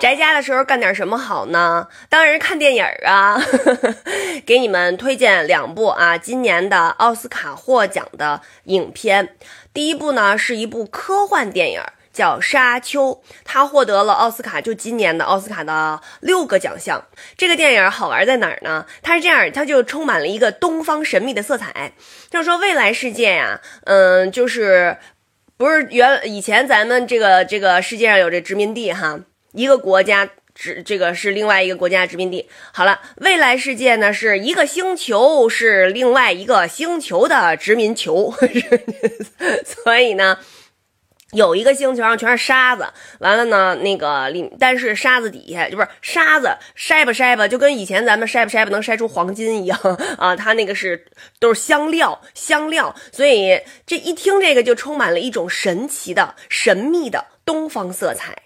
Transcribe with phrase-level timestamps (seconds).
[0.00, 1.88] 宅家的时候干点什么好呢？
[2.10, 3.40] 当然是看电影啊！
[4.44, 9.36] 给你们推荐两部啊，今年的奥斯卡获奖的影片。
[9.72, 11.80] 第一部呢是一部科幻电影，
[12.12, 13.12] 叫《沙丘》，
[13.44, 17.06] 它获得了奥斯卡，就今年的奥斯卡的六个奖项。
[17.36, 18.84] 这个电影好玩在哪儿呢？
[19.02, 21.92] 它是这样，它就充满了一个东方神秘的色彩，
[22.28, 24.98] 就是说未来世界呀，嗯，就是
[25.56, 29.20] 不是原以前咱们这个这个世界上有这殖民地哈。
[29.52, 32.48] 一个国家殖这个是另外一个国家殖民地。
[32.72, 38.34] 好了，未来世界呢是一个星球是另外一个星球的殖民球，
[39.64, 40.38] 所以呢，
[41.34, 42.86] 有一个星球上全是沙子。
[43.18, 49.78] 完了呢，那个里但是沙子底下就不是沙子筛吧筛吧，就跟以前咱们筛吧筛吧能筛出黄金一样
[50.16, 50.34] 啊。
[50.34, 51.06] 它那个是
[51.38, 58.42] 都是香料香料，所以这一听这个就充满了一种神奇的神秘的东方色彩。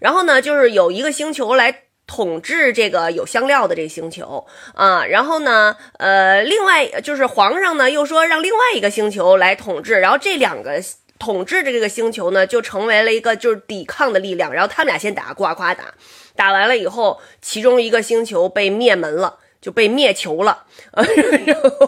[0.00, 5.04] 然后呢，就是有一个星球来统治这个有香料的这个星球啊。
[5.04, 10.00] 然后呢，呃，另外就是皇上呢又说让另外一个星球来统治。
[10.00, 10.80] 然后这两个
[11.18, 14.52] 统治着这个星球呢，就成为了一个就是抵抗的力量。
[14.52, 15.94] 然后他们俩先打，呱呱打，
[16.36, 20.66] 打完了以后，其中一个星球被灭门了，就被灭球了。
[20.92, 21.87] 然后。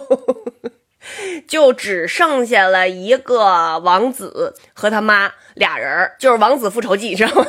[1.51, 7.45] 就只剩下了一个王子和他妈俩人儿，就是王子复仇记，知道吗？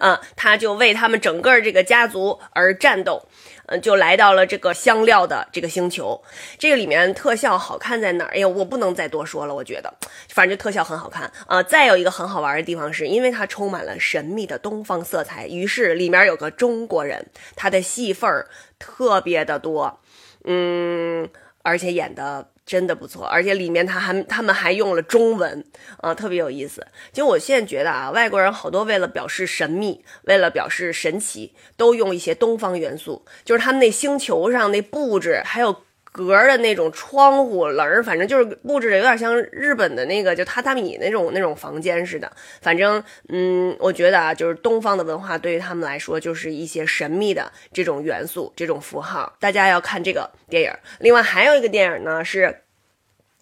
[0.00, 3.28] 啊，他就为他们整个这个家族而战斗，
[3.66, 6.22] 嗯，就来到了这个香料的这个星球。
[6.58, 8.30] 这个里面特效好看在哪儿？
[8.32, 9.92] 哎呀，我不能再多说了，我觉得，
[10.30, 11.62] 反正特效很好看啊。
[11.62, 18.48] 再有一个很好玩的地方，是因为它充满了神秘的东方色彩，于是里面有个中国人，他的戏份儿
[18.78, 20.00] 特别的多，
[20.46, 21.28] 嗯，
[21.62, 22.48] 而且演的。
[22.66, 25.64] 真的不错，而且里面他还他们还用了中文，
[25.98, 26.84] 啊，特别有意思。
[27.12, 35.85] 就我现在觉得啊，外国人好多为了表示神秘，为了表示神奇，都用一些东方元素，就是他们那星球上那布置，还有。
[36.16, 42.32] 格的那种窗户棱，反正就是布置的有点像日本的那个就榻榻米那种那种房间似的。
[42.62, 49.36] 反正，嗯，我觉得啊，就是东方的文化对于他们来说就是一些神秘的这种元素、这种符号。
[49.38, 50.72] 大家要看这个电影。
[51.00, 52.62] 另外还有一个电影呢是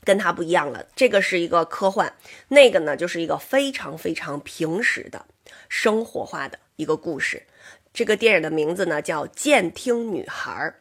[0.03, 2.12] 跟它不一样了，这个是一个科幻，
[2.49, 5.25] 那个呢就是一个非常非常平实的
[5.69, 7.45] 生活化的一个故事。
[7.93, 10.75] 这个电影的名字呢叫《监听女孩》。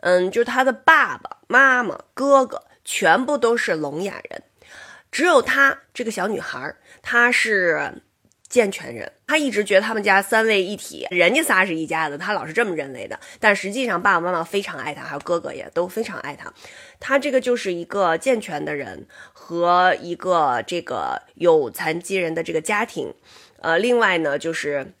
[0.00, 4.42] 嗯，就是他的爸爸妈妈、哥哥全部都是聋哑人，
[5.10, 8.02] 只有他这个小女孩，她是
[8.48, 9.12] 健全人。
[9.26, 13.18] 她一直觉得他们家三位一体，人家仨是一家子，她老是这么认为的。
[13.40, 16.52] 但实际上，爸爸妈妈非常爱她，还有哥哥也都非常爱她。
[17.00, 23.14] 她这个就是一个健全的人和一个这个有残疾人的这个家庭。
[23.60, 24.92] 呃，另外呢，就是。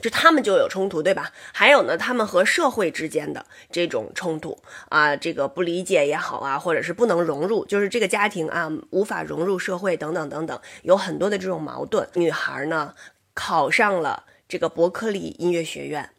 [0.00, 1.32] 就他们就有冲突，对吧？
[1.52, 4.56] 还有呢，他们和社会之间的这种冲突
[4.88, 12.08] 啊，这个不理解也好啊，或者是不能融入，就是这个家庭啊无法融入社会等等等等，有很多的这种矛盾。
[12.14, 12.94] 女孩呢
[13.34, 16.10] 考上了这个伯克利音乐学院。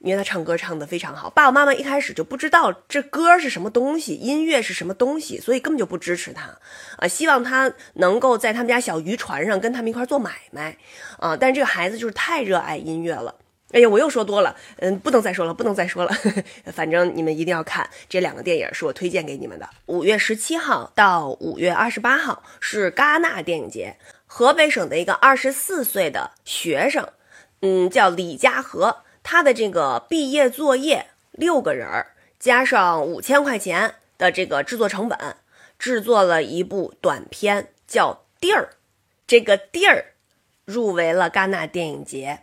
[0.00, 6.58] 因为他唱歌唱得非常好，爸爸妈妈一开始就不知道这歌是什么东西，音乐是什么东西，所以根本就不支持他，
[6.98, 10.76] 啊，希望他能够在他们家小渔船上跟他们一块做买卖，
[11.18, 13.34] 啊，但这个孩子就是太热爱音乐了。
[13.72, 16.12] 哎呀，我又说多了，嗯，不能再说了，不能再说了。
[16.72, 19.68] 反正你们一定要看这两个电影，是我推荐给你们的。
[19.86, 27.08] 五月十七号到五月二十八号是戛纳电影节，河北省的一个二十四岁的学生，
[27.60, 28.98] 嗯，叫李佳禾。
[29.28, 35.18] 他的这个毕业作业六个人儿加上五千块钱的这个制作成本，
[35.80, 38.68] 制作了一部短片，叫《地儿》。
[39.26, 40.12] 这个地儿
[40.64, 42.42] 入围了戛纳电影节，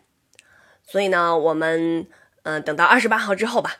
[0.86, 2.06] 所以呢，我们
[2.42, 3.78] 嗯等到二十八号之后吧。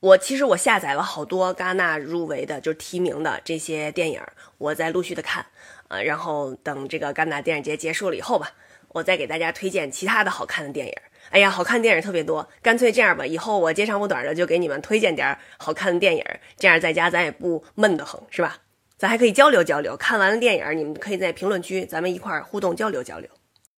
[0.00, 4.22] 我其实我下载了好多戛纳入围的，就是提名的这些电影，
[4.56, 5.44] 我在陆续的看，
[5.88, 8.52] 呃，然后等这个戛纳电影节结束了以后吧，
[8.88, 10.94] 我再给大家推荐其他的好看的电影。
[11.30, 16.24] 哎呀，好看电影特别多，干脆这样吧，以后我接长不短的就给你们推荐点好看的电影，
[16.56, 18.58] 这样在家咱也不闷得慌，是吧？
[18.98, 19.96] 咱还可以交流交流。
[19.96, 23.28] 看完了电影，你们可以在评论区咱们一块互动交流交流。